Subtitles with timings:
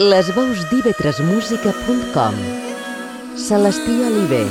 [0.00, 2.36] Les veus d'ivetresmusica.com
[3.36, 4.46] Celestí Oliver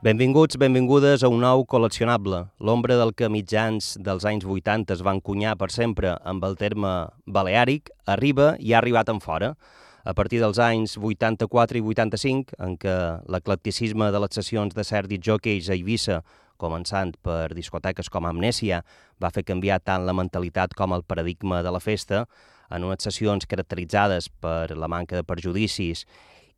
[0.00, 5.20] Benvinguts, benvingudes a un nou col·leccionable, l'ombra del que mitjans dels anys 80 es van
[5.20, 6.94] cunyar per sempre amb el terme
[7.28, 9.52] baleàric, arriba i ha arribat en fora.
[10.08, 12.96] A partir dels anys 84 i 85, en què
[13.28, 16.22] l'eclecticisme de les sessions de cert jockeys a Eivissa
[16.60, 18.82] començant per discoteques com Amnèsia,
[19.20, 22.26] va fer canviar tant la mentalitat com el paradigma de la festa
[22.70, 26.04] en unes sessions caracteritzades per la manca de perjudicis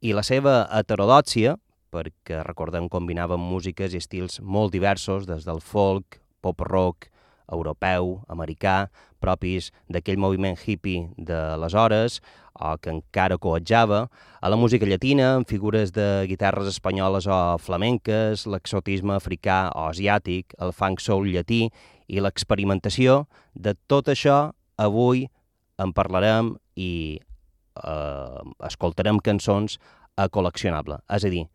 [0.02, 1.56] i la seva heterodòxia,
[1.92, 7.09] perquè recordem combinaven músiques i estils molt diversos, des del folk, pop-rock,
[7.53, 8.89] europeu, americà,
[9.23, 12.21] propis d'aquell moviment hippie d'aleshores,
[12.53, 14.05] o que encara coatjava,
[14.41, 20.57] a la música llatina, amb figures de guitarres espanyoles o flamenques, l'exotisme africà o asiàtic,
[20.61, 21.65] el funk soul llatí
[22.09, 25.29] i l'experimentació, de tot això avui
[25.81, 29.79] en parlarem i eh, escoltarem cançons
[30.17, 31.01] a col·leccionable.
[31.09, 31.47] És a dir,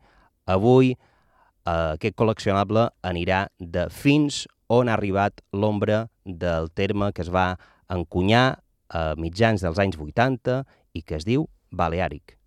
[0.50, 7.30] avui eh, aquest col·leccionable anirà de fins on ha arribat l'ombra del terme que es
[7.32, 7.56] va
[7.88, 10.62] encunyar a mitjans dels anys 80
[10.94, 12.37] i que es diu Baleàric.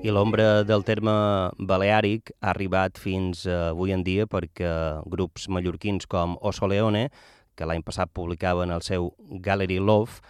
[0.00, 1.12] I l'ombra del terme
[1.60, 4.70] baleàric ha arribat fins avui en dia perquè
[5.12, 7.10] grups mallorquins com Oso Leone,
[7.52, 9.10] que l'any passat publicaven el seu
[9.44, 10.22] Gallery Love,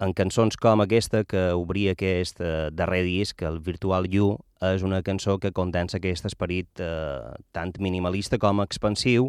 [0.00, 5.02] en cançons com aquesta que obria aquest eh, darrer disc, el Virtual You, és una
[5.04, 9.28] cançó que condensa aquest esperit eh, tant minimalista com expansiu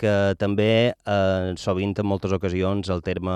[0.00, 3.34] que també eh, sovint en moltes ocasions el terme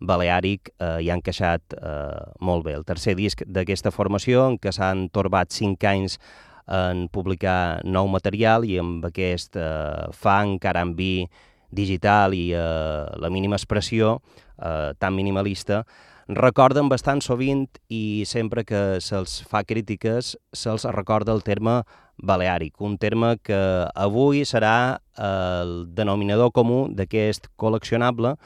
[0.00, 2.76] baleàric eh, hi ha encaixat eh, molt bé.
[2.76, 6.18] El tercer disc d'aquesta formació, en què s'han torbat cinc anys
[6.66, 11.26] en publicar nou material i amb aquest eh, funk, R&B
[11.70, 14.18] digital i eh, la mínima expressió
[14.58, 15.84] eh, tan minimalista,
[16.28, 21.84] recorden bastant sovint i sempre que se'ls fa crítiques se'ls recorda el terme
[22.18, 23.58] baleàric, un terme que
[23.94, 28.36] avui serà el denominador comú d'aquest col·leccionable,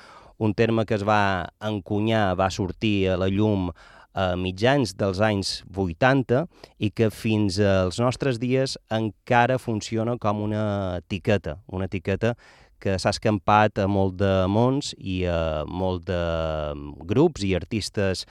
[0.40, 3.70] un terme que es va encunyar, va sortir a la llum
[4.14, 6.46] a mitjans dels anys 80
[6.82, 12.34] i que fins als nostres dies encara funciona com una etiqueta, una etiqueta
[12.80, 16.20] que s'ha escampat a molt de mons i a molt de
[17.06, 18.24] grups i artistes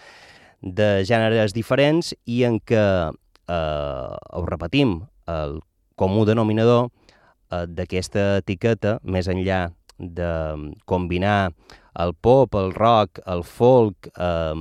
[0.60, 5.60] de gèneres diferents i en què, eh, ho repetim, el
[6.00, 9.68] comú denominador eh, d'aquesta etiqueta, més enllà
[10.00, 10.32] de
[10.88, 11.52] combinar
[12.00, 14.54] el pop, el rock, el folk, eh,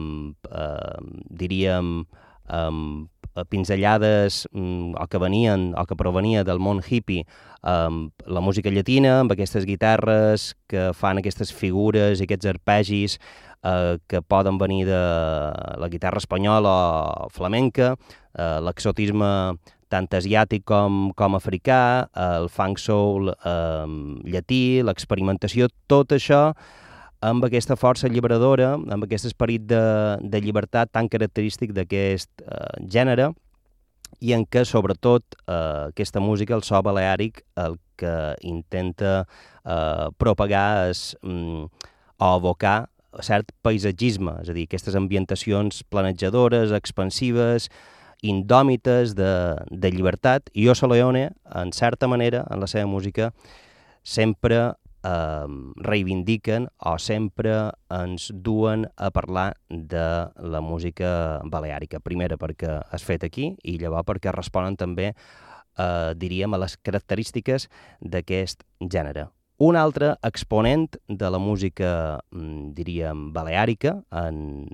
[0.51, 0.99] eh,
[1.45, 2.03] diríem,
[2.49, 3.09] amb
[3.51, 7.27] pinzellades mm, o que venien o que provenia del món hippie,
[7.63, 13.19] amb la música llatina, amb aquestes guitarres que fan aquestes figures i aquests arpegis
[13.63, 15.03] eh, que poden venir de
[15.79, 16.75] la guitarra espanyola
[17.27, 17.95] o flamenca,
[18.35, 19.59] eh, l'exotisme
[19.93, 23.87] tant asiàtic com, com africà, el funk soul eh,
[24.29, 26.53] llatí, l'experimentació, tot això
[27.25, 29.83] amb aquesta força alliberadora, amb aquest esperit de,
[30.23, 33.33] de llibertat tan característic d'aquest eh, gènere,
[34.25, 38.15] i en què, sobretot, eh, aquesta música, el so baleàric, el que
[38.47, 41.67] intenta eh, propagar és, mm,
[42.19, 42.79] o evocar
[43.25, 47.69] cert paisatgisme, és a dir, aquestes ambientacions planejadores, expansives,
[48.23, 49.31] indòmites de,
[49.71, 53.33] de llibertat, i Oso Leone, en certa manera, en la seva música,
[54.03, 54.59] sempre
[55.05, 55.47] eh,
[55.77, 57.55] reivindiquen o sempre
[57.95, 60.07] ens duen a parlar de
[60.37, 62.01] la música baleàrica.
[62.01, 65.13] Primera perquè és fet aquí i llavors perquè responen també,
[65.79, 67.69] eh, diríem, a les característiques
[68.01, 69.29] d'aquest gènere.
[69.59, 74.69] Un altre exponent de la música, mm, diríem, baleàrica, en,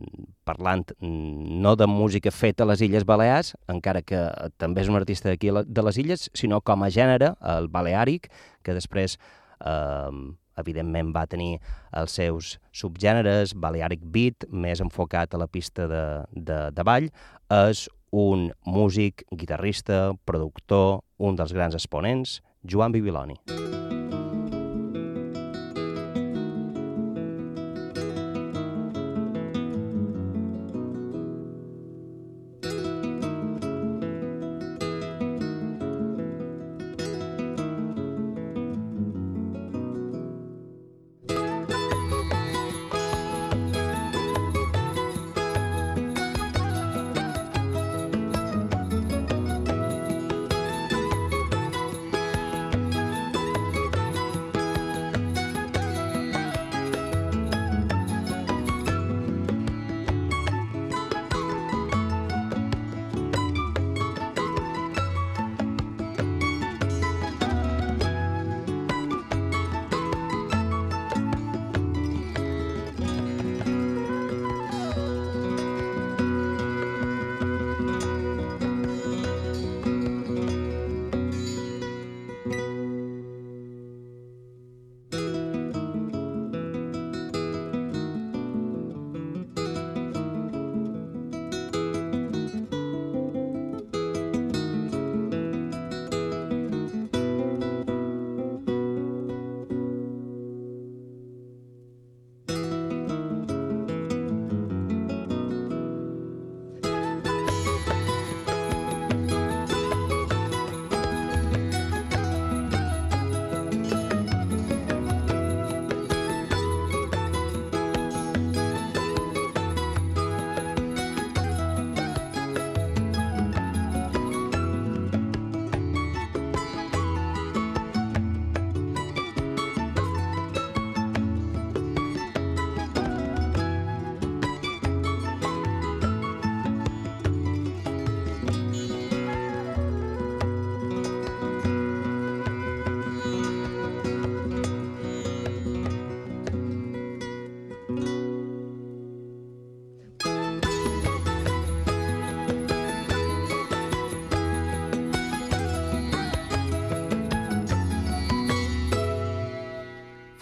[0.45, 4.21] parlant mm, no de música feta a les Illes Balears, encara que
[4.61, 8.29] també és un artista d'aquí de les Illes, sinó com a gènere, el baleàric,
[8.63, 9.17] que després
[9.65, 10.13] eh,
[10.61, 11.63] evidentment va tenir
[11.97, 16.05] els seus subgèneres, Balearic Beat, més enfocat a la pista de,
[16.37, 17.09] de, de ball,
[17.49, 23.41] és un músic, guitarrista, productor, un dels grans exponents, Joan Bibiloni.
[23.49, 23.94] Mm.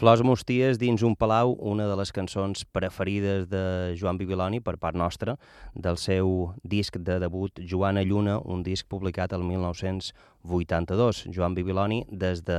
[0.03, 4.97] Flors Mosties dins un palau, una de les cançons preferides de Joan Bibiloni per part
[4.99, 5.37] nostra,
[5.79, 11.21] del seu disc de debut Joana Lluna, un disc publicat el 1982.
[11.31, 12.57] Joan Bibiloni, des de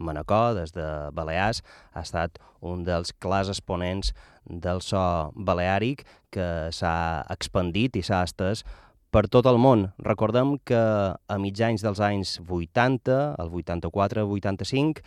[0.00, 1.60] Manacor, des de Balears,
[1.92, 4.14] ha estat un dels clars exponents
[4.48, 5.02] del so
[5.36, 8.64] baleàric que s'ha expandit i s'ha estès
[9.12, 9.90] per tot el món.
[10.00, 15.04] Recordem que a mitjans dels anys 80, el 84-85,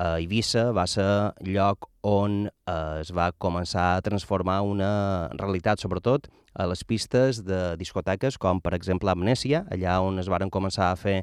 [0.00, 1.06] a Eivissa va ser
[1.44, 7.76] lloc on eh, es va començar a transformar una realitat, sobretot a les pistes de
[7.78, 11.20] discoteques, com per exemple Amnèsia, allà on es varen començar a fer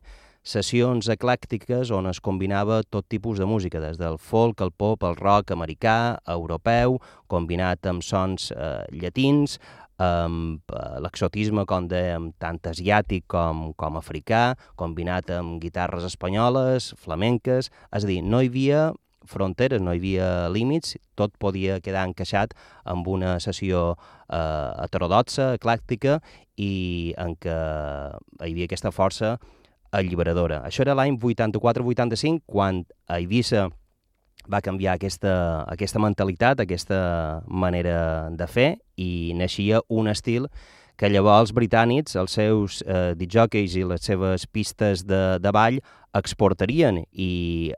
[0.48, 5.17] sessions eclèctiques on es combinava tot tipus de música, des del folk, el pop, el
[5.17, 9.57] rock americà, europeu, combinat amb sons eh, llatins,
[9.97, 17.71] amb eh, l'exotisme, com dèiem, tant asiàtic com, com africà, combinat amb guitarres espanyoles, flamenques,
[17.91, 18.81] és a dir, no hi havia
[19.27, 22.53] fronteres, no hi havia límits, tot podia quedar encaixat
[22.87, 23.89] amb una sessió
[24.29, 24.37] eh,
[24.85, 26.21] heterodoxa, eclèctica,
[26.57, 27.57] i en què
[28.41, 29.35] hi havia aquesta força
[29.97, 30.61] alliberadora.
[30.67, 33.67] Això era l'any 84-85, quan a Eivissa
[34.51, 36.99] va canviar aquesta, aquesta mentalitat, aquesta
[37.47, 40.47] manera de fer i naixia un estil
[40.97, 45.77] que llavors els britànics, els seus eh, disjockeys i les seves pistes de, de ball
[46.17, 47.73] exportarien i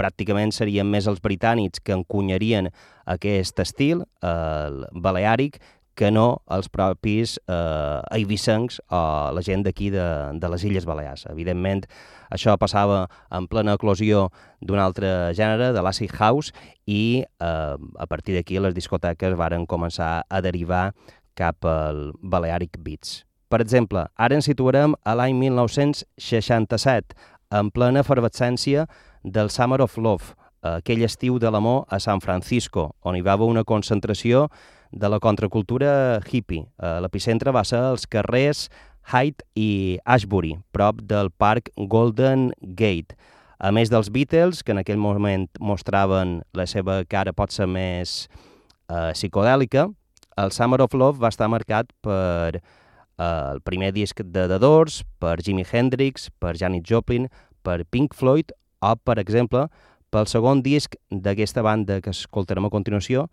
[0.00, 2.70] pràcticament serien més els britànics que encunyarien
[3.12, 5.60] aquest estil, el baleàric,
[5.94, 9.02] que no els propis eh, eivissencs o
[9.36, 10.04] la gent d'aquí de,
[10.40, 11.26] de les Illes Balears.
[11.32, 11.84] Evidentment,
[12.32, 14.28] això passava en plena eclosió
[14.60, 16.54] d'un altre gènere, de l'acid house,
[16.86, 20.90] i eh, a partir d'aquí les discoteques varen començar a derivar
[21.38, 23.22] cap al Balearic Beats.
[23.52, 27.16] Per exemple, ara ens situarem a l'any 1967,
[27.52, 28.86] en plena efervescència
[29.22, 30.32] del Summer of Love,
[30.62, 34.46] aquell estiu de l'amor a San Francisco, on hi va haver una concentració
[34.92, 36.66] de la contracultura hippie.
[36.78, 38.68] Eh, L'epicentre va ser els carrers
[39.10, 43.16] Hyde i Ashbury, prop del parc Golden Gate.
[43.58, 48.26] A més dels Beatles, que en aquell moment mostraven la seva cara potser més
[48.90, 49.88] eh, psicodèlica,
[50.36, 52.62] el Summer of Love va estar marcat per eh,
[53.22, 57.28] el primer disc de The Doors, per Jimi Hendrix, per Janis Joplin,
[57.62, 59.68] per Pink Floyd o, per exemple,
[60.12, 63.28] pel segon disc d'aquesta banda que escoltarem a continuació,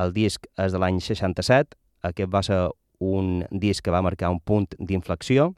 [0.00, 1.76] el disc és de l'any 67,
[2.08, 2.60] aquest va ser
[3.02, 5.52] un disc que va marcar un punt d'inflexió,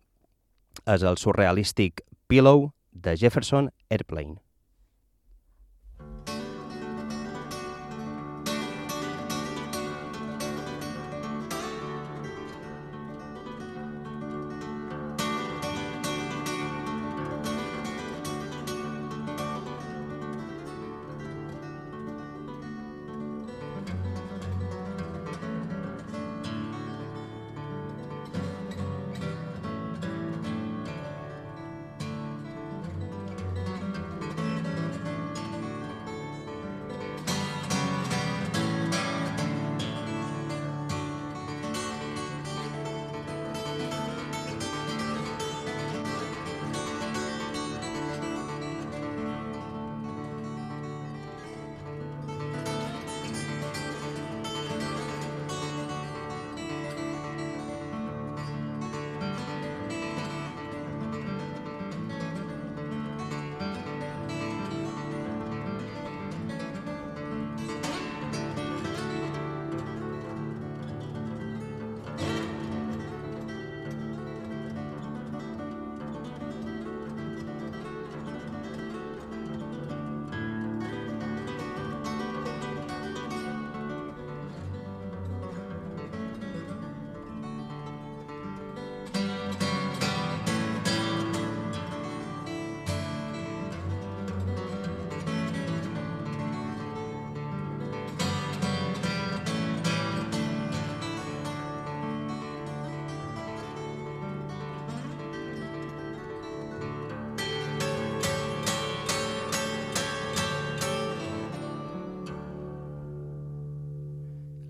[0.86, 4.43] és el surrealístic Pillow de Jefferson Airplane.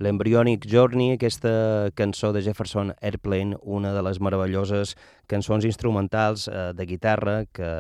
[0.05, 4.93] l'Embryonic Journey, aquesta cançó de Jefferson Airplane, una de les meravelloses
[5.31, 7.71] cançons instrumentals eh, de guitarra que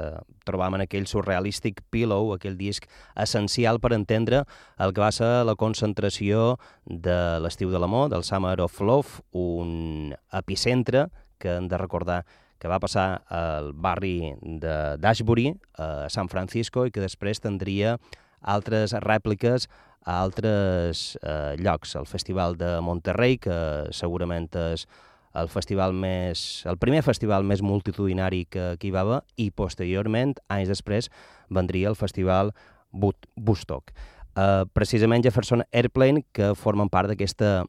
[0.48, 2.88] trobam en aquell surrealístic Pillow, aquell disc
[3.20, 4.44] essencial per entendre
[4.80, 6.54] el que va ser la concentració
[6.86, 12.22] de l'estiu de l'amor, del Summer of Love, un epicentre que hem de recordar
[12.56, 17.98] que va passar al barri de d'Ashbury, a San Francisco, i que després tindria
[18.40, 19.68] altres rèpliques
[20.04, 21.96] a altres eh, llocs.
[21.96, 23.56] El Festival de Monterrey, que
[23.92, 24.86] segurament és
[25.34, 30.36] el festival més, el primer festival més multitudinari que, que hi va haver, i posteriorment,
[30.52, 31.10] anys després,
[31.50, 32.52] vendria el Festival
[32.94, 33.90] Woodstock.
[34.34, 37.64] Uh, precisament Jefferson Airplane, que formen part d'aquesta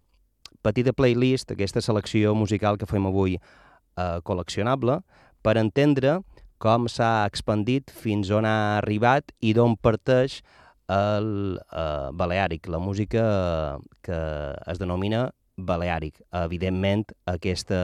[0.65, 4.99] petita playlist, aquesta selecció musical que fem avui uh, col·leccionable,
[5.45, 6.19] per entendre
[6.61, 10.39] com s'ha expandit fins on ha arribat i d'on parteix
[10.91, 14.19] el uh, Baleàric, la música que
[14.67, 16.19] es denomina Baleàric.
[16.43, 17.79] Evidentment, aquesta,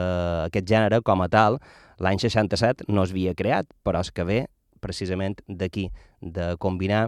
[0.49, 1.59] aquest gènere, com a tal,
[2.01, 4.43] l'any 67 no es havia creat, però és que ve
[4.81, 5.89] precisament d'aquí,
[6.21, 7.07] de combinar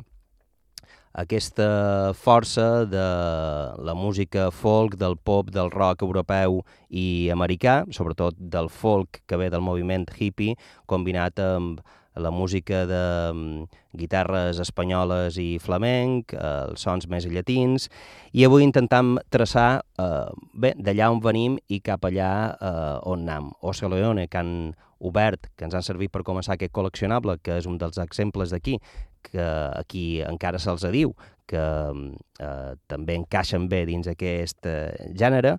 [1.14, 3.06] aquesta força de
[3.86, 9.52] la música folk, del pop, del rock europeu i americà, sobretot del folk que ve
[9.54, 10.58] del moviment hippie,
[10.90, 11.84] combinat amb
[12.15, 17.89] la música de um, guitarres espanyoles i flamenc, eh, els sons més llatins,
[18.34, 23.52] i avui intentam traçar eh, bé d'allà on venim i cap allà eh, on anem.
[23.62, 24.73] Oso Leone, que han
[25.04, 28.78] obert, que ens han servit per començar aquest col·leccionable, que és un dels exemples d'aquí,
[29.23, 29.47] que
[29.80, 31.13] aquí encara se'ls diu
[31.47, 35.58] que eh, també encaixen bé dins aquest eh, gènere.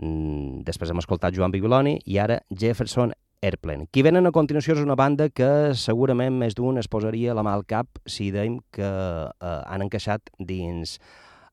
[0.00, 3.86] Mm, després hem escoltat Joan Bibiloni i ara Jefferson Airplane.
[3.90, 7.54] Qui venen a continuació és una banda que segurament més d'un es posaria la mà
[7.56, 10.98] al cap si dèiem que eh, han encaixat dins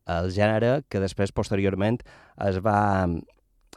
[0.08, 2.00] el gènere que després, posteriorment,
[2.48, 2.80] es va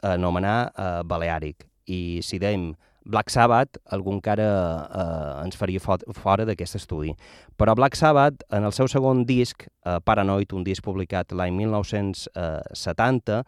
[0.03, 1.67] anomenar eh, Balearic.
[1.91, 2.71] I si dèiem
[3.03, 4.45] Black Sabbath, algun encara
[4.85, 7.15] eh, ens faria fo fora d'aquest estudi.
[7.57, 13.41] Però Black Sabbath, en el seu segon disc, eh, Paranoid, un disc publicat l'any 1970,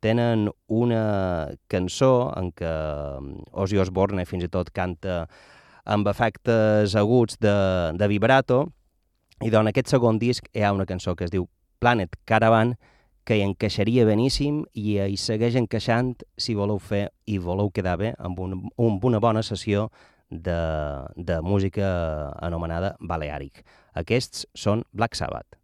[0.00, 1.04] tenen una
[1.68, 2.72] cançó en què
[3.20, 5.24] mm, Ozzy Osbourne fins i tot canta
[5.88, 7.54] amb efectes aguts de,
[7.96, 8.66] de vibrato,
[9.40, 12.74] i en aquest segon disc hi ha una cançó que es diu Planet Caravan,
[13.24, 18.14] que hi encaixaria beníssim i hi segueix encaixant si voleu fer i voleu quedar bé
[18.18, 19.90] amb, un, amb una bona sessió
[20.30, 20.58] de,
[21.16, 23.64] de música anomenada Balearic.
[23.94, 25.58] Aquests són Black Sabbath.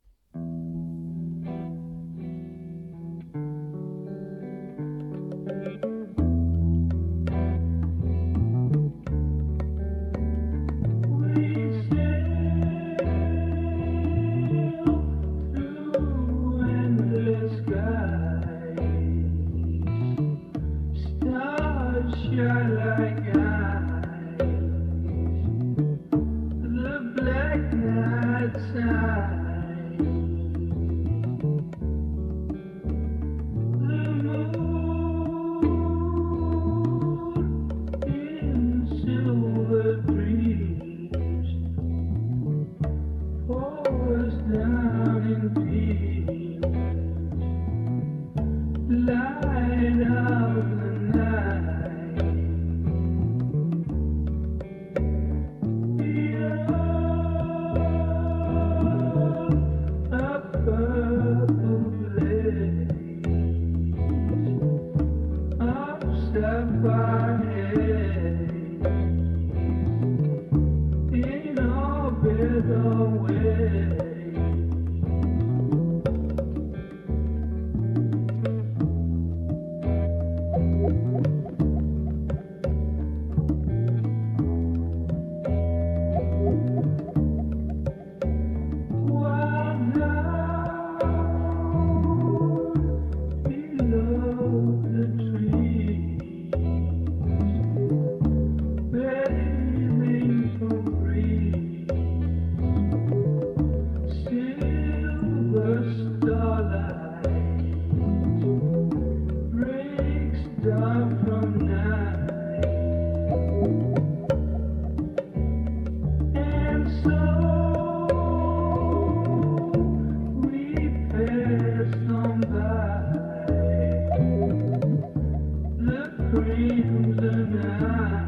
[126.85, 128.24] the night.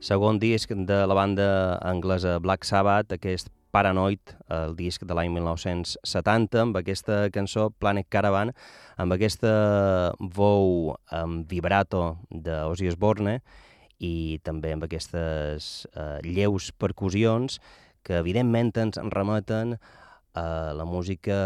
[0.00, 6.62] Segon disc de la banda anglesa Black Sabbath, aquest Paranoid, el disc de l'any 1970,
[6.62, 8.54] amb aquesta cançó Planet Caravan,
[8.96, 9.52] amb aquesta
[10.20, 13.38] veu amb vibrato d'Ozzy Osbourne
[13.98, 17.58] i també amb aquestes eh, lleus percussions
[18.06, 19.76] que evidentment ens remeten
[20.38, 21.36] a la música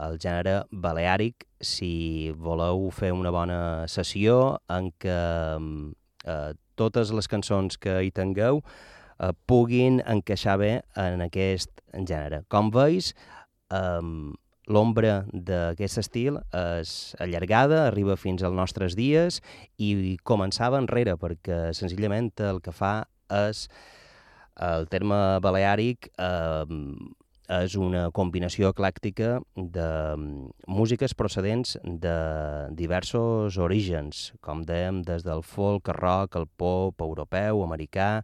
[0.00, 1.44] al gènere baleàric.
[1.60, 3.60] Si voleu fer una bona
[3.92, 5.20] sessió en què
[6.24, 12.42] eh, totes les cançons que hi tingueu eh, puguin encaixar bé en aquest gènere.
[12.52, 13.12] Com veus,
[13.72, 14.00] eh,
[14.72, 19.40] l'ombra d'aquest estil és allargada, arriba fins als nostres dies
[19.78, 23.66] i començava enrere, perquè senzillament el que fa és
[24.62, 26.64] el terme baleàric eh,
[27.50, 32.16] és una combinació eclèctica de mm, músiques procedents de
[32.78, 38.22] diversos orígens, com dèiem, des del folk, el rock, el pop europeu, americà,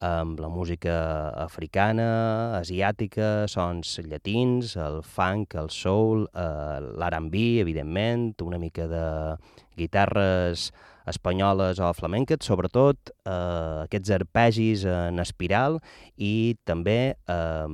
[0.00, 8.58] amb la música africana, asiàtica, sons llatins, el funk, el soul, eh, l'R&B, evidentment, una
[8.58, 9.04] mica de
[9.76, 10.70] guitarres
[11.08, 15.78] espanyoles o flamenques, sobretot eh, aquests arpegis en espiral
[16.16, 17.70] i també eh,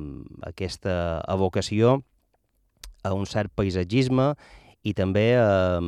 [0.47, 1.99] aquesta evocació
[3.03, 4.31] a un cert paisatgisme
[4.87, 5.83] i també eh,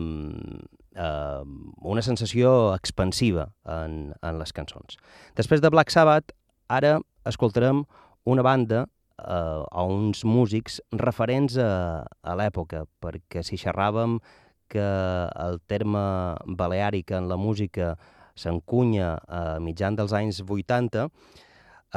[1.00, 1.44] eh,
[1.82, 5.00] una sensació expansiva en, en les cançons.
[5.40, 6.34] Després de Black Sabbath,
[6.70, 7.00] ara
[7.30, 7.84] escoltarem
[8.30, 14.20] una banda eh, o uns músics referents a, a l'època, perquè si xerràvem
[14.70, 14.88] que
[15.46, 17.96] el terme baleàric en la música
[18.40, 21.10] s'encunya a mitjan dels anys 80,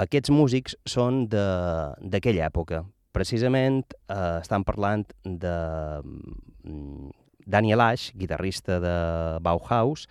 [0.02, 2.82] aquests músics són d'aquella època.
[3.12, 5.56] Precisament eh, estan parlant de
[6.02, 7.10] mm,
[7.46, 8.94] Daniel Ash, guitarrista de
[9.44, 10.08] Bauhaus,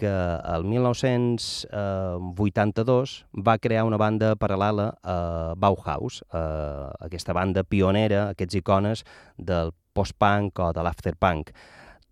[0.00, 8.56] que el 1982 va crear una banda paral·lela a Bauhaus, eh, aquesta banda pionera, aquests
[8.62, 9.04] icones
[9.36, 11.52] del post-punk o de l'afterpunk.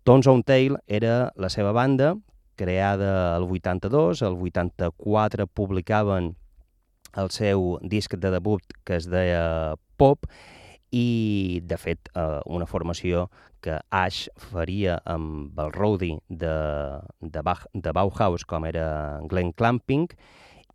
[0.03, 2.15] Tones on Tail era la seva banda,
[2.59, 6.33] creada el 82, el 84 publicaven
[7.17, 10.27] el seu disc de debut que es deia Pop
[10.91, 13.27] i, de fet, eh, una formació
[13.61, 16.53] que Ash faria amb el roadie de,
[17.19, 20.07] de, de Bauhaus, com era Glenn Clamping,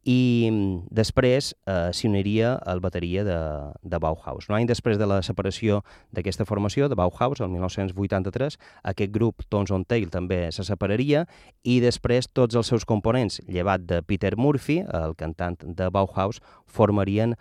[0.05, 3.39] i mm, després eh, s'hi uniria el bateria de,
[3.83, 4.49] de Bauhaus.
[4.51, 5.81] Un any després de la separació
[6.13, 8.59] d'aquesta formació, de Bauhaus, el 1983,
[8.93, 11.25] aquest grup Tones on Tail també se separaria
[11.65, 17.35] i després tots els seus components, llevat de Peter Murphy, el cantant de Bauhaus, formarien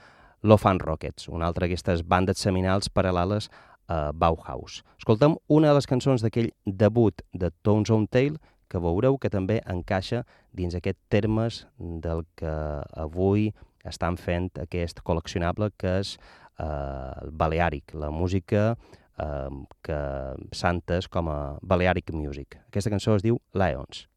[0.43, 3.49] Lofan Rockets, una altra d'aquestes bandes seminals paral·leles
[3.88, 4.82] a Bauhaus.
[4.97, 8.39] Escoltem una de les cançons d'aquell debut de Tones on Tail,
[8.73, 10.23] que veureu que també encaixa
[10.57, 12.53] dins aquest termes del que
[12.97, 13.51] avui
[13.86, 19.51] estan fent aquest col·leccionable que és eh, el Balearic, la música eh,
[19.86, 19.99] que
[20.63, 22.57] santes com a Balearic Music.
[22.71, 24.07] Aquesta cançó es diu Lions.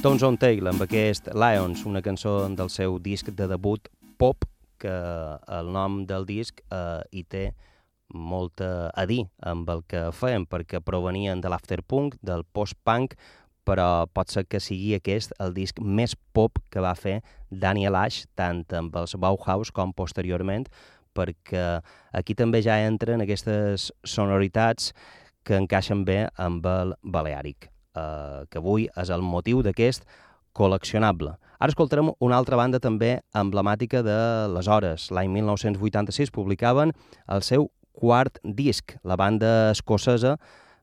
[0.00, 4.46] Tones on Tail, amb aquest Lions, una cançó del seu disc de debut pop,
[4.80, 4.92] que
[5.52, 7.42] el nom del disc eh, hi té
[8.08, 13.12] molta a dir amb el que feien, perquè provenien de l'afterpunk, del post-punk,
[13.68, 17.18] però pot ser que sigui aquest el disc més pop que va fer
[17.50, 20.64] Daniel Ash, tant amb els Bauhaus com posteriorment,
[21.12, 21.66] perquè
[22.16, 24.94] aquí també ja entren aquestes sonoritats
[25.44, 30.06] que encaixen bé amb el Baleàric eh, que avui és el motiu d'aquest
[30.56, 31.36] col·leccionable.
[31.60, 34.16] Ara escoltarem una altra banda també emblemàtica de
[34.54, 35.10] les hores.
[35.12, 36.94] L'any 1986 publicaven
[37.28, 40.38] el seu quart disc, la banda escocesa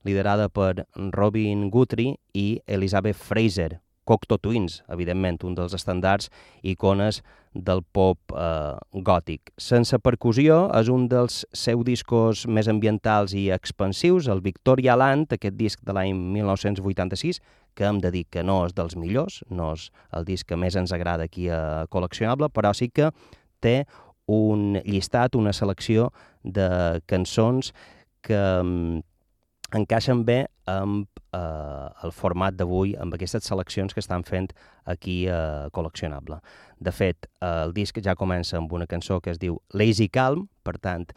[0.05, 6.31] liderada per Robin Guthrie i Elizabeth Fraser, Cocteau Twins, evidentment, un dels estàndards
[6.63, 7.21] icones
[7.53, 9.51] del pop eh, gòtic.
[9.59, 15.57] Sense percussió és un dels seus discos més ambientals i expansius, el Victoria Land, aquest
[15.59, 17.41] disc de l'any 1986,
[17.77, 20.77] que hem de dir que no és dels millors, no és el disc que més
[20.79, 23.11] ens agrada aquí a Col·leccionable, però sí que
[23.61, 23.83] té
[24.27, 26.11] un llistat, una selecció
[26.43, 26.67] de
[27.07, 27.71] cançons
[28.25, 29.01] que mm,
[29.77, 34.51] encaixen bé amb eh, el format d'avui, amb aquestes seleccions que estan fent
[34.85, 36.41] aquí a eh, Col·leccionable.
[36.79, 40.47] De fet, eh, el disc ja comença amb una cançó que es diu Lazy Calm,
[40.63, 41.07] per tant,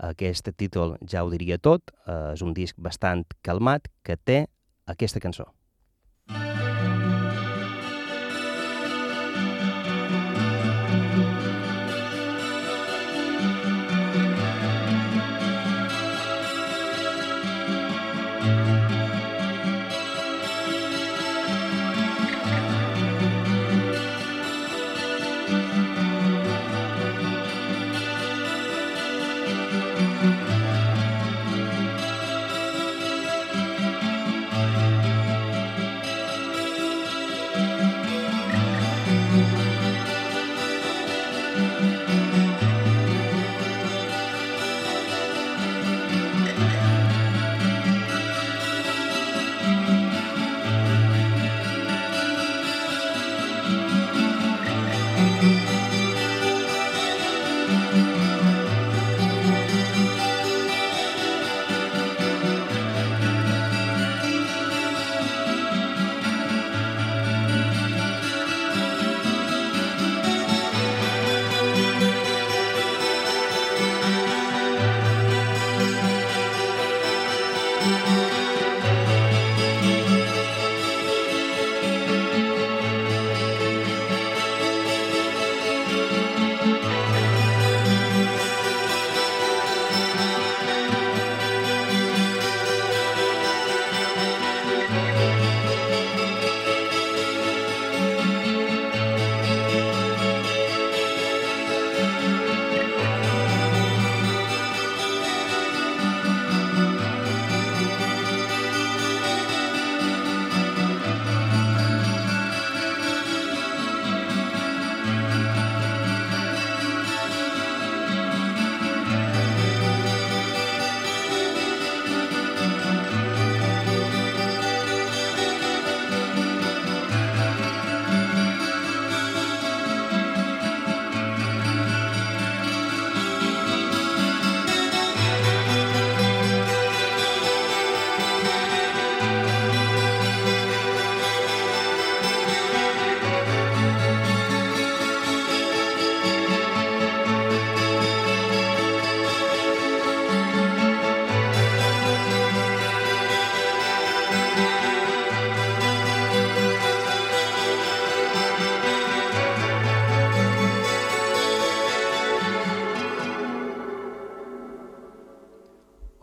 [0.00, 4.44] aquest títol ja ho diria tot, eh, és un disc bastant calmat que té
[4.88, 5.50] aquesta cançó.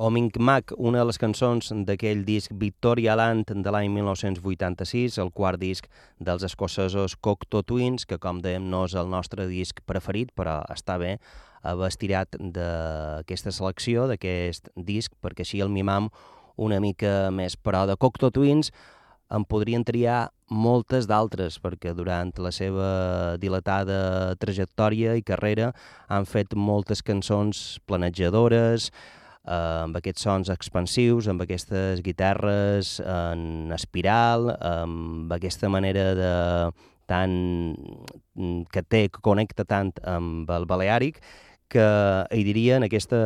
[0.07, 5.59] O Mac, una de les cançons d'aquell disc Victoria Land de l'any 1986, el quart
[5.59, 5.89] disc
[6.19, 10.95] dels escocesos Cocteau Twins, que com dèiem no és el nostre disc preferit, però està
[10.97, 11.17] bé
[11.61, 16.07] haver estirat d'aquesta selecció, d'aquest disc, perquè així el mimam
[16.55, 17.57] una mica més.
[17.59, 18.71] Però de Cocteau Twins
[19.27, 25.73] en podrien triar moltes d'altres, perquè durant la seva dilatada trajectòria i carrera
[26.07, 28.93] han fet moltes cançons planejadores,
[29.47, 36.31] eh, amb aquests sons expansius, amb aquestes guitarres en espiral, amb aquesta manera de
[37.07, 37.33] tan,
[38.71, 41.21] que té, que connecta tant amb el Baleàric,
[41.71, 41.87] que
[42.31, 43.19] hi diria en aquesta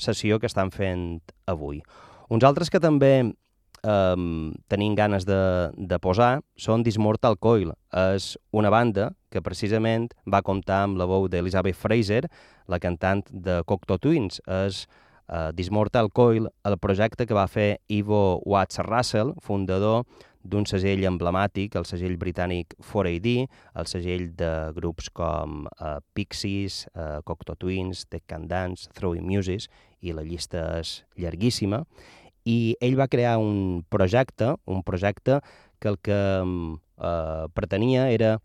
[0.00, 1.82] sessió que estan fent avui.
[2.32, 4.16] Uns altres que també eh,
[4.68, 5.40] tenim ganes de,
[5.76, 7.72] de posar són Dismortal Coil.
[7.96, 12.24] És una banda que precisament va comptar amb la veu d'Elizabeth Fraser,
[12.68, 14.40] la cantant de Cocteau Twins.
[14.64, 14.86] És
[15.28, 20.04] uh, Dismortal Coil, el projecte que va fer Ivo Watts Russell, fundador
[20.46, 23.28] d'un segell emblemàtic, el segell britànic 4AD,
[23.80, 29.68] el segell de grups com uh, Pixies, uh, Cocteau Twins, The Can Dance, Throwing Muses,
[30.00, 31.82] i la llista és llarguíssima,
[32.46, 35.40] i ell va crear un projecte, un projecte
[35.82, 38.36] que el que uh, pretenia era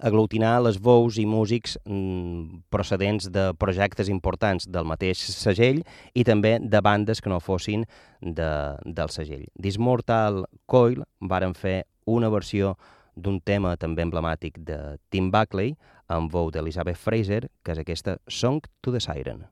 [0.00, 5.82] aglutinar les veus i músics mm, procedents de projectes importants del mateix segell
[6.14, 7.84] i també de bandes que no fossin
[8.20, 8.50] de,
[8.84, 9.46] del segell.
[9.54, 12.74] Dismortal Coil varen fer una versió
[13.14, 15.76] d'un tema també emblemàtic de Tim Buckley
[16.10, 19.46] amb veu d'Elizabeth Fraser, que és aquesta Song to the Siren.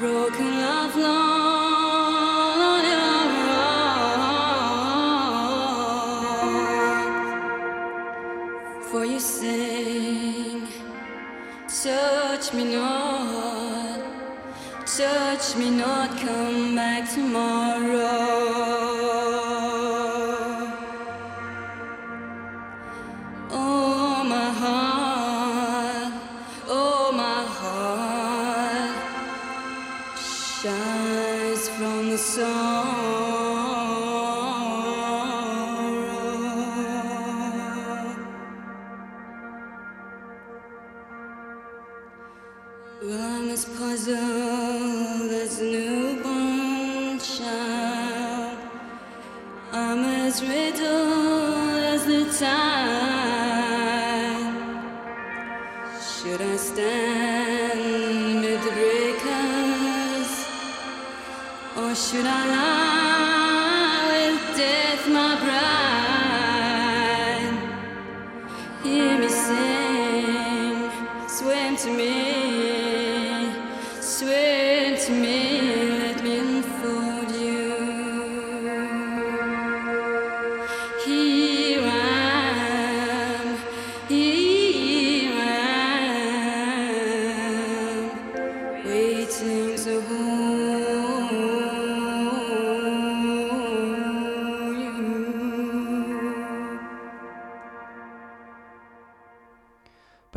[0.00, 1.39] Broken love long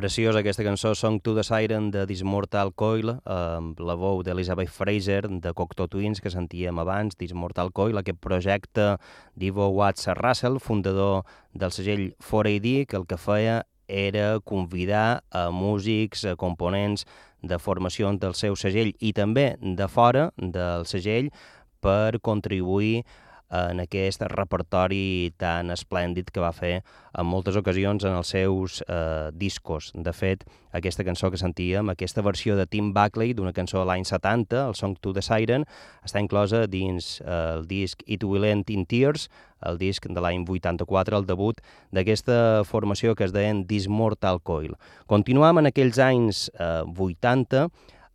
[0.04, 5.22] Preciosa aquesta cançó Song to the Siren de Dismortal Coil amb la veu d'Elizabeth Fraser
[5.30, 8.98] de Cocteau Twins que sentíem abans, Dismortal Coil, aquest projecte
[9.40, 11.24] d'Ivo Watts Russell, fundador
[11.56, 17.08] del segell 4AD, que el que feia era convidar a músics, a components
[17.40, 21.32] de formacions del seu segell i també de fora del segell
[21.80, 23.06] per contribuir
[23.54, 26.80] en aquest repertori tan esplèndid que va fer
[27.14, 29.92] en moltes ocasions en els seus eh, discos.
[29.94, 30.44] De fet,
[30.74, 34.76] aquesta cançó que sentíem, aquesta versió de Tim Buckley d'una cançó de l'any 70, el
[34.80, 35.68] Song to the Siren,
[36.02, 39.30] està inclosa dins eh, el disc It Will End in Tears,
[39.64, 41.62] el disc de l'any 84, el debut
[41.94, 44.74] d'aquesta formació que es deien Dismortal Coil.
[45.06, 47.68] Continuam en aquells anys eh, 80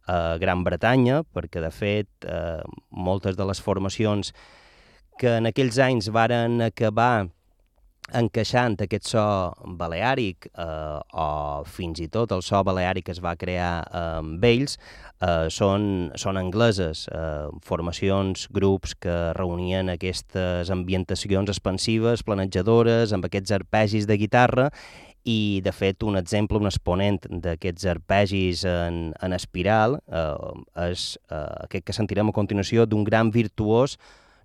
[0.08, 4.32] a Gran Bretanya, perquè de fet eh, moltes de les formacions
[5.18, 7.28] que en aquells anys varen acabar
[8.16, 9.22] encaixant aquest so
[9.76, 14.44] baleàric eh, o fins i tot el so baleàric que es va crear eh, amb
[14.48, 14.78] ells
[15.20, 23.52] eh, són, són angleses, eh, formacions, grups que reunien aquestes ambientacions expansives, planejadores, amb aquests
[23.58, 24.70] arpegis de guitarra
[25.28, 30.54] i, de fet, un exemple, un exponent d'aquests arpegis en, en espiral eh,
[30.88, 33.98] és eh, aquest que sentirem a continuació d'un gran virtuós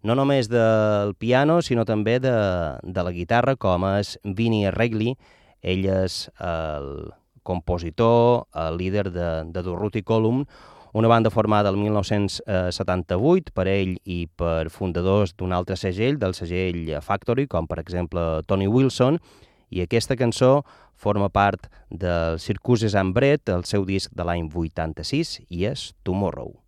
[0.04, 2.36] no només del piano, sinó també de,
[2.84, 5.16] de la guitarra, com és Vinnie Regli.
[5.64, 10.46] Ell és el compositor, el líder de, de Durruti Column,
[10.94, 16.92] una banda formada el 1978 per ell i per fundadors d'un altre segell, del segell
[17.02, 19.18] Factory, com per exemple Tony Wilson,
[19.74, 20.62] i aquesta cançó
[20.94, 26.63] forma part del Circuses Ambret, el seu disc de l'any 86, i és Tomorrow.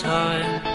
[0.00, 0.69] Time.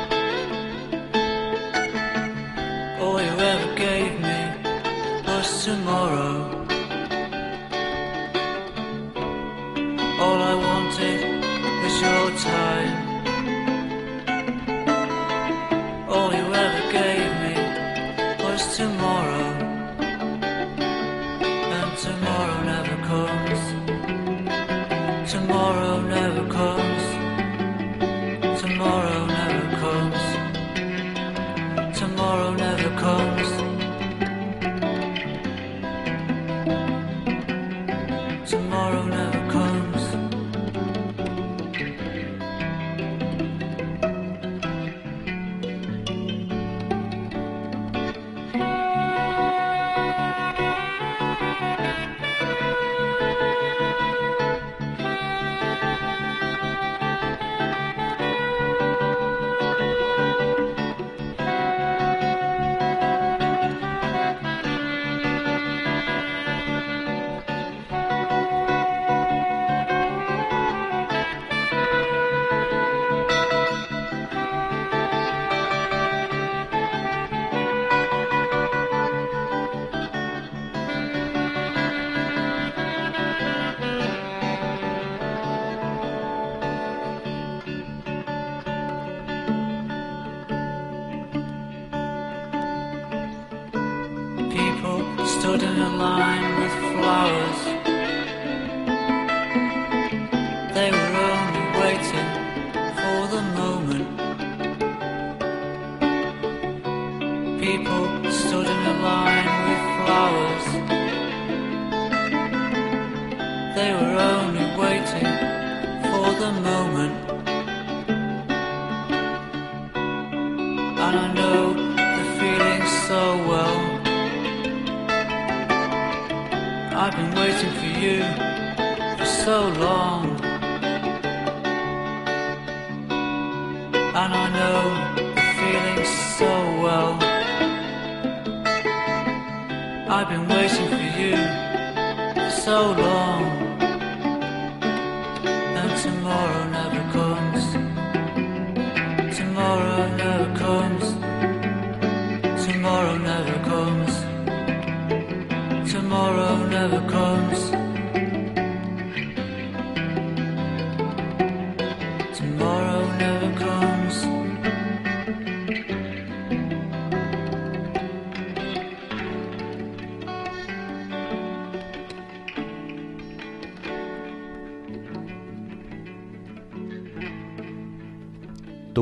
[142.75, 143.14] know.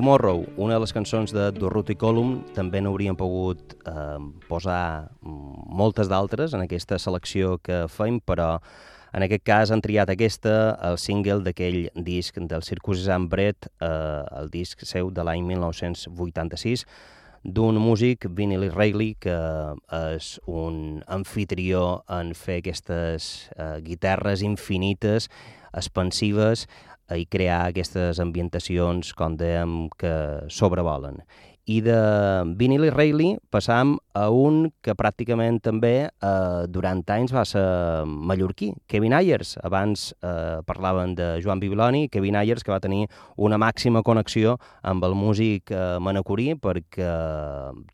[0.04, 4.18] Tomorrow, una de les cançons de Durruti Column, també n'hauríem pogut eh,
[4.50, 8.58] posar moltes d'altres en aquesta selecció que fem, però
[9.16, 13.88] en aquest cas han triat aquesta, el single d'aquell disc del Circus Zambret, eh,
[14.42, 16.84] el disc seu de l'any 1986,
[17.48, 19.40] d'un músic, Lee Reilly, que
[20.12, 25.32] és un anfitrió en fer aquestes eh, guitarres infinites,
[25.74, 26.68] expansives,
[27.18, 30.14] i crear aquestes ambientacions, com dèiem, que
[30.50, 31.22] sobrevolen.
[31.64, 31.96] I de
[32.60, 37.64] Vinnie Reilly passam a un que pràcticament també eh, durant anys va ser
[38.04, 39.56] mallorquí, Kevin Ayers.
[39.64, 43.08] Abans eh, parlaven de Joan Bibiloni, Kevin Ayers, que va tenir
[43.38, 47.12] una màxima connexió amb el músic eh, manacorí perquè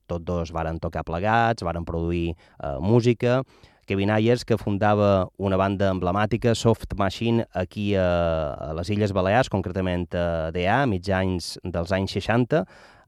[0.09, 3.43] tots dos varen tocar plegats, varen produir eh, música,
[3.90, 9.50] Kevin Ayers, que fundava una banda emblemàtica, Soft Machine, aquí a, a les Illes Balears,
[9.50, 12.62] concretament a DA, mitjans dels anys 60,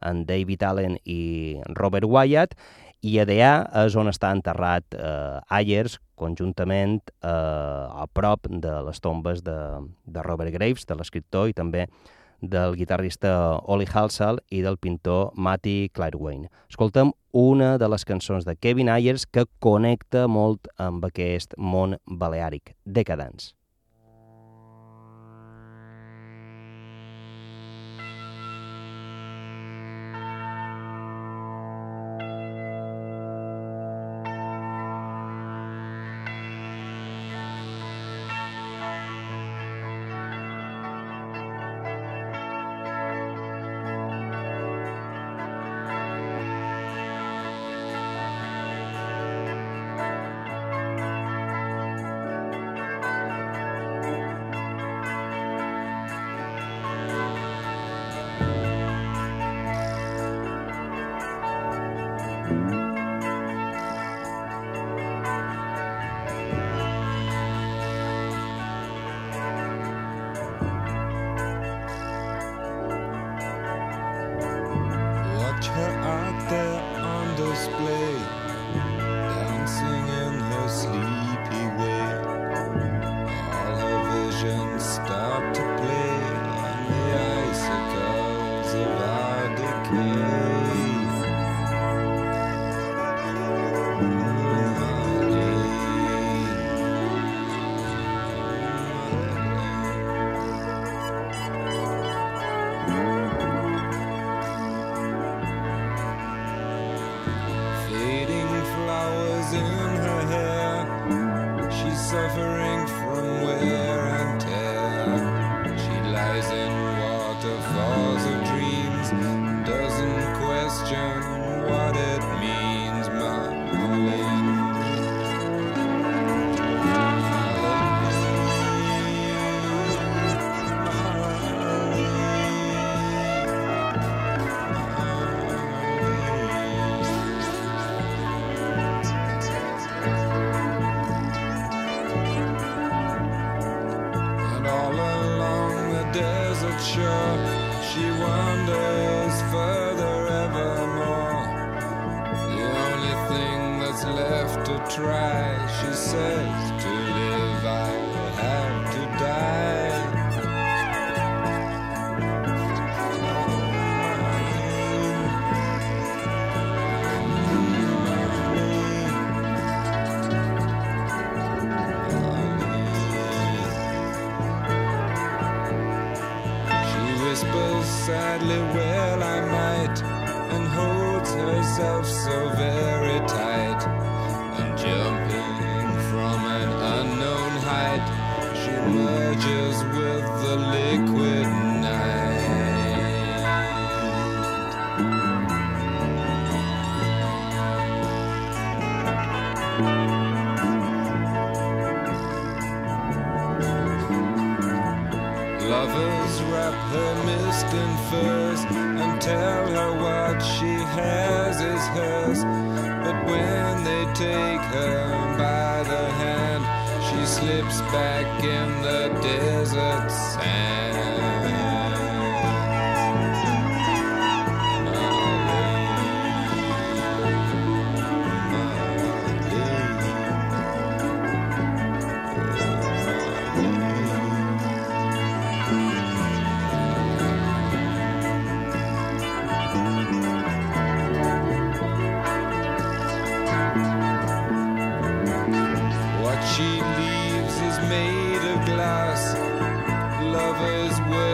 [0.10, 2.56] en David Allen i Robert Wyatt,
[3.06, 3.52] i a DA
[3.84, 9.60] és on està enterrat eh, Ayers, conjuntament eh, a prop de les tombes de,
[10.10, 11.86] de Robert Graves, de l'escriptor, i també
[12.42, 16.50] del guitarrista Oli Halsall i del pintor Matty Clairwayne.
[16.70, 22.76] Escoltem una de les cançons de Kevin Ayers que connecta molt amb aquest món baleàric,
[22.86, 23.54] Decadence.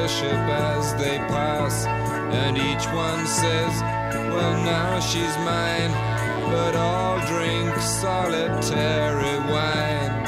[0.07, 3.81] Worship as they pass, and each one says,
[4.31, 5.91] Well, now she's mine,
[6.49, 10.26] but all drink solitary wine.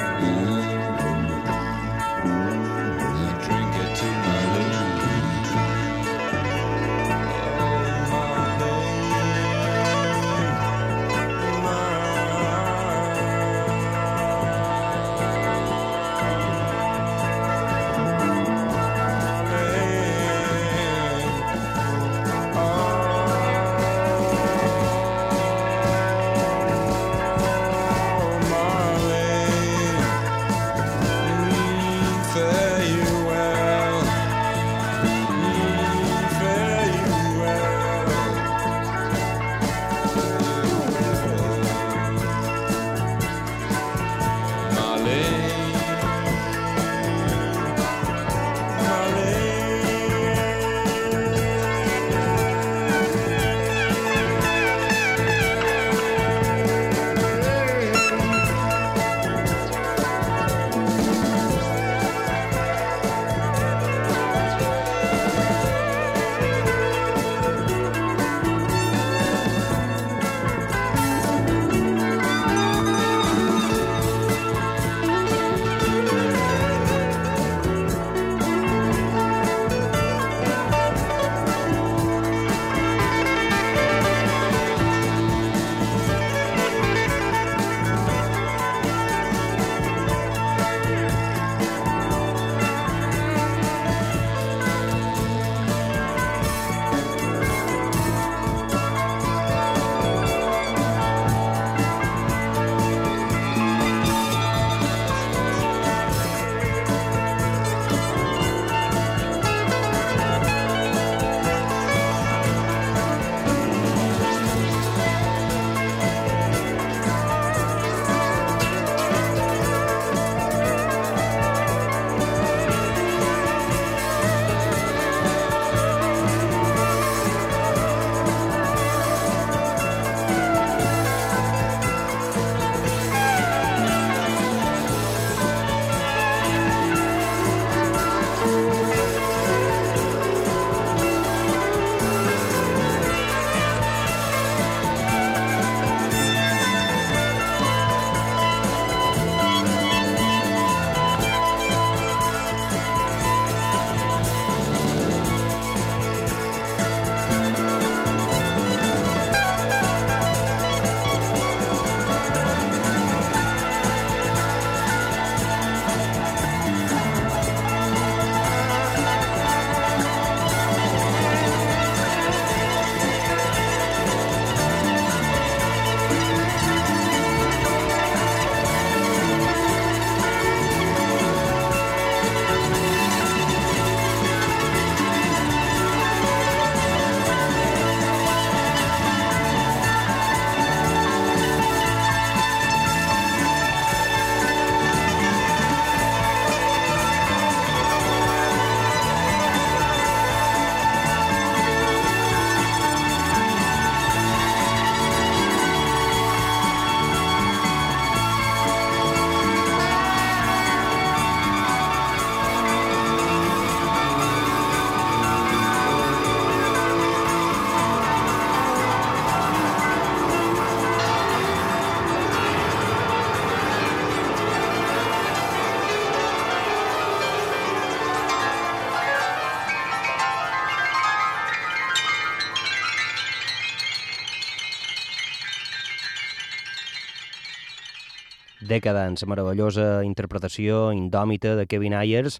[238.70, 242.38] Decadence, meravellosa interpretació indòmita de Kevin Ayers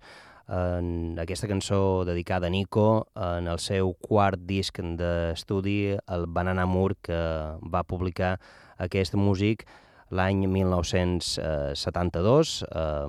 [0.50, 6.96] en aquesta cançó dedicada a Nico en el seu quart disc d'estudi, el Banana Moor,
[7.02, 7.20] que
[7.62, 8.36] va publicar
[8.78, 9.66] aquest músic
[10.10, 13.07] l'any 1972, eh,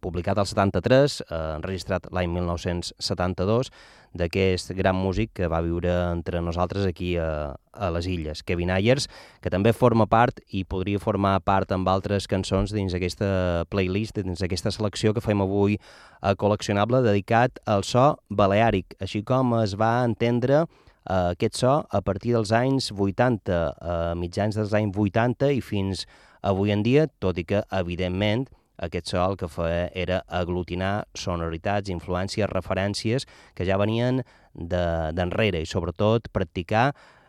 [0.00, 3.70] publicat al 73, eh, enregistrat l'any 1972,
[4.14, 9.08] d'aquest gran músic que va viure entre nosaltres aquí a, a les illes, Kevin Ayers,
[9.42, 14.42] que també forma part i podria formar part amb altres cançons dins aquesta playlist, dins
[14.42, 15.80] aquesta selecció que fem avui
[16.22, 22.00] a col·leccionable dedicat al so baleàric, així com es va entendre eh, aquest so a
[22.00, 26.06] partir dels anys 80, a mitjans dels anys 80 i fins
[26.42, 28.48] avui en dia, tot i que, evidentment,
[28.82, 34.22] Aquest so el que feia era aglutinar sonoritats, influències, referències que ja venien
[34.54, 36.88] d'enrere de, i sobretot practicar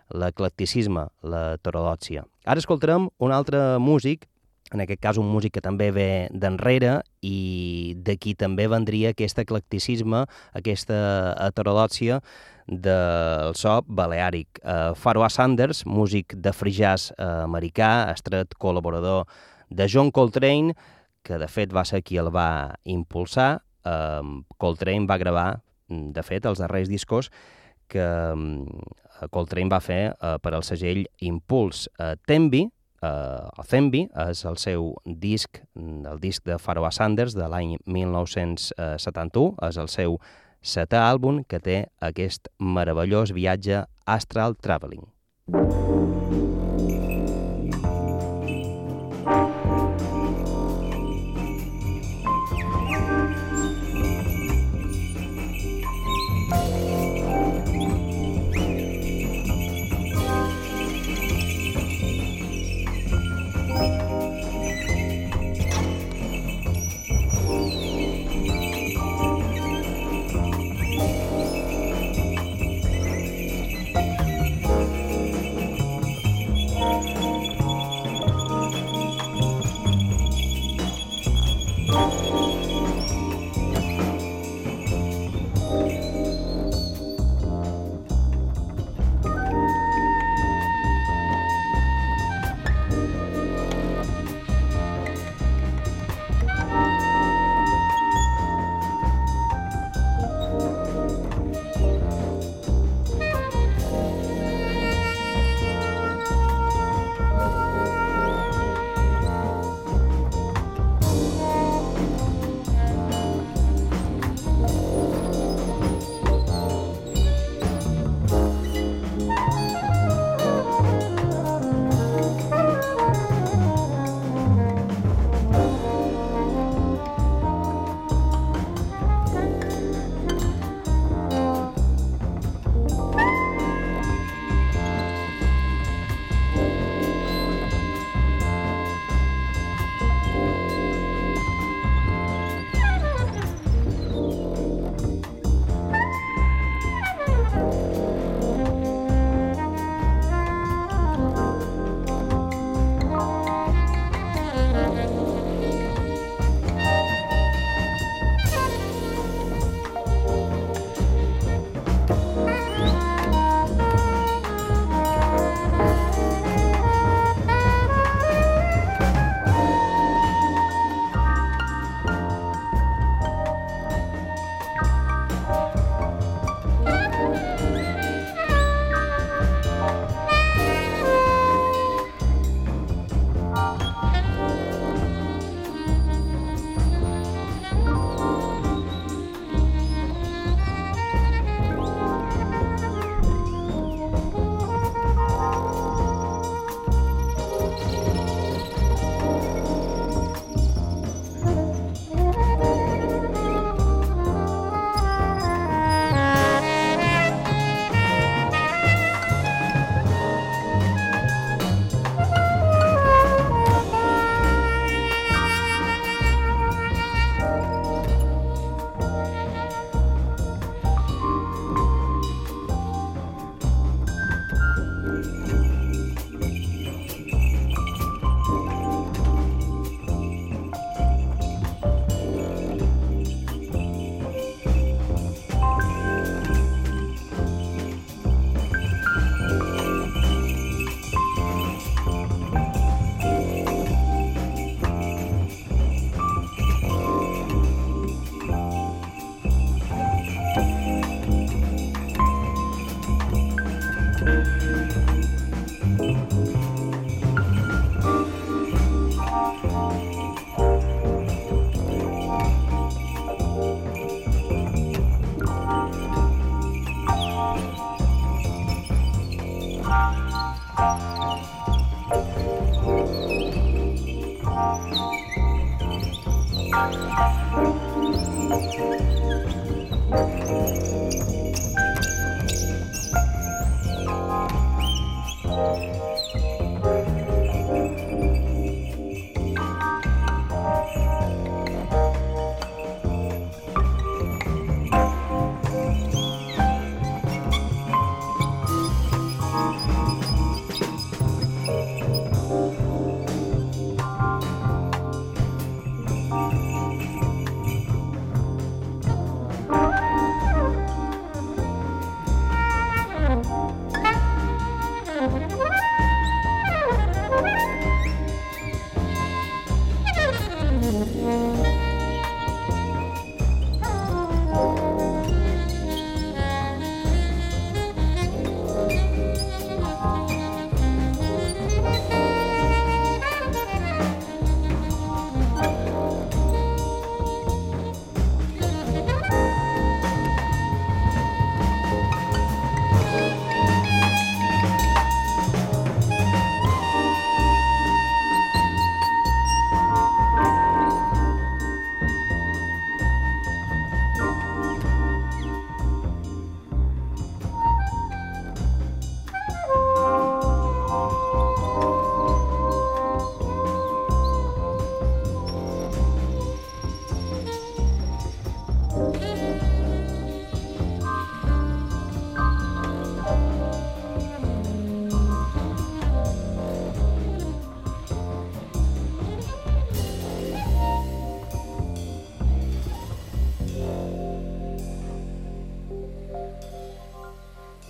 [0.09, 2.25] l'eclecticisme, l'heterodòxia.
[2.45, 4.25] Ara escoltarem un altre músic,
[4.73, 10.23] en aquest cas un músic que també ve d'enrere i d'aquí també vendria aquest eclecticisme,
[10.57, 10.97] aquesta
[11.45, 12.21] heterodòxia
[12.65, 14.59] del so baleàric.
[14.63, 19.25] Uh, Faroa Sanders, músic de jazz uh, americà, estret col·laborador
[19.69, 20.73] de John Coltrane,
[21.23, 23.61] que de fet va ser qui el va impulsar.
[23.85, 27.29] Uh, Coltrane va gravar, de fet, els darrers discos
[27.87, 28.01] que
[28.33, 28.65] um,
[29.29, 31.85] Coltrane va fer uh, per al segell Impuls.
[31.99, 32.65] Uh, Tembi,
[33.05, 39.79] o Thembi, és el seu disc, el disc de Faroa Sanders de l'any 1971, és
[39.81, 40.19] el seu
[40.65, 45.05] setè àlbum que té aquest meravellós viatge Astral Traveling.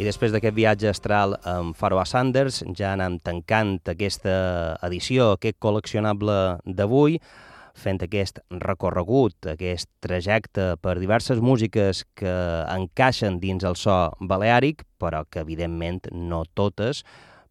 [0.06, 4.36] Després d'aquest viatge astral amb Faroa Sanders, ja anem tancant aquesta
[4.86, 6.36] edició, aquest col·leccionable
[6.78, 7.18] d'avui,
[7.74, 12.36] fent aquest recorregut, aquest trajecte per diverses músiques que
[12.76, 17.02] encaixen dins el so baleàric, però que evidentment no totes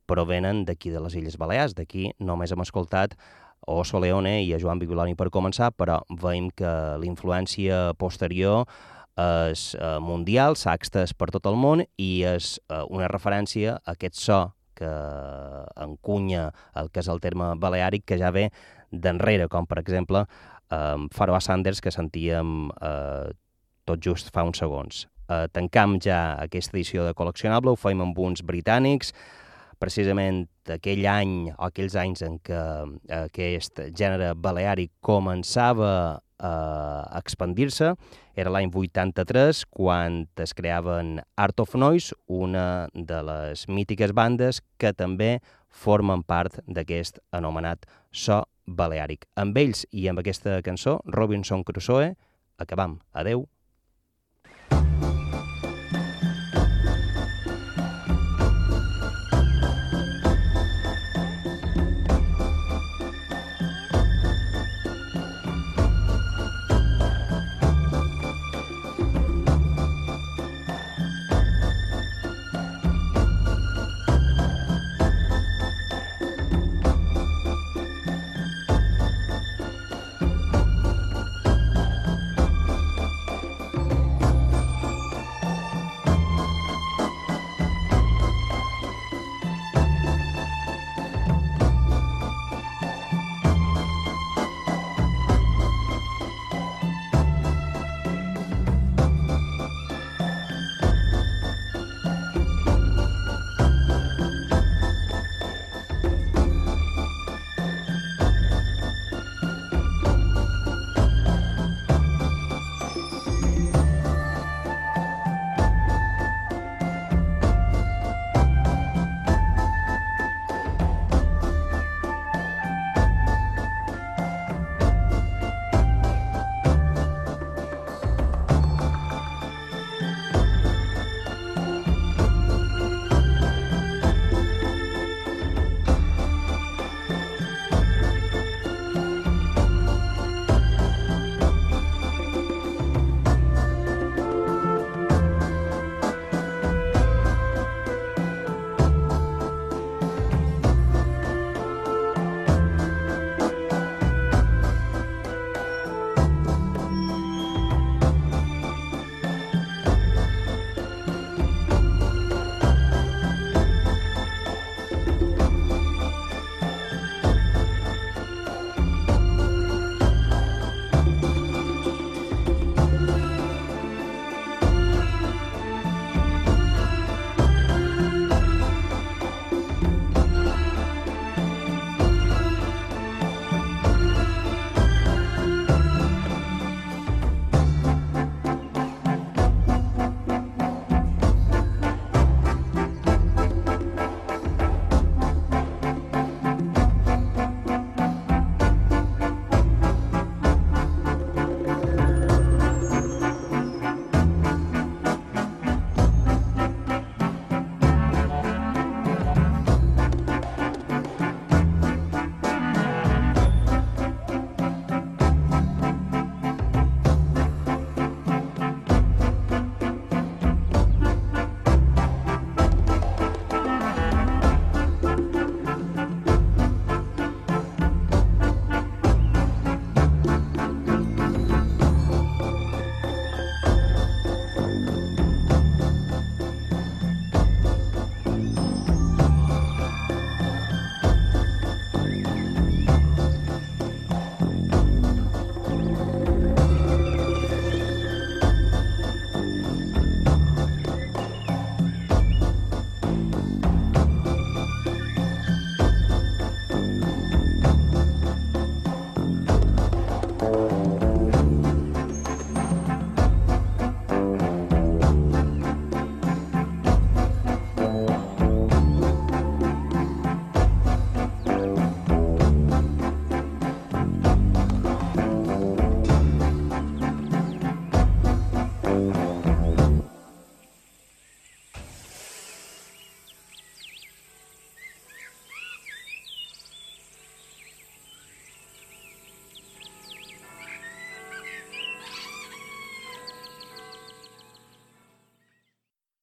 [0.07, 1.75] provenen d'aquí de les Illes Balears.
[1.75, 6.53] D'aquí només hem escoltat a Oso Leone i a Joan Bibiloni per començar, però veiem
[6.55, 6.71] que
[7.03, 8.69] la influència posterior
[9.21, 13.95] és eh, mundial, s'ha extès per tot el món i és eh, una referència a
[13.95, 14.41] aquest so
[14.75, 14.91] que
[15.79, 18.49] encunya el que és el terme baleàric, que ja ve
[18.91, 23.31] d'enrere, com per exemple eh, Faroa Sanders, que sentíem eh,
[23.87, 25.07] tot just fa uns segons.
[25.29, 29.15] Eh, tancam ja aquesta edició de col·leccionable, ho feim amb uns britànics,
[29.79, 32.59] precisament aquell any o aquells anys en què
[33.25, 37.93] aquest gènere baleàric començava a expandir-se.
[38.37, 44.93] Era l'any 83 quan es creaven Art of Noise, una de les mítiques bandes que
[44.93, 45.39] també
[45.71, 49.25] formen part d'aquest anomenat so baleàric.
[49.37, 52.15] Amb ells i amb aquesta cançó, Robinson Crusoe,
[52.59, 52.99] acabam.
[53.13, 53.47] Adeu